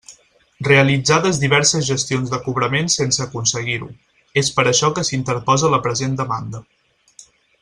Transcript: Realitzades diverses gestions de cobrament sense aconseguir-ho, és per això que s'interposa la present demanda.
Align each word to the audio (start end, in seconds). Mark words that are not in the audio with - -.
Realitzades 0.67 1.39
diverses 1.43 1.83
gestions 1.89 2.31
de 2.35 2.39
cobrament 2.47 2.89
sense 2.93 3.21
aconseguir-ho, 3.27 3.91
és 4.43 4.51
per 4.59 4.67
això 4.73 4.91
que 4.97 5.05
s'interposa 5.11 5.75
la 5.75 5.83
present 5.89 6.19
demanda. 6.23 6.65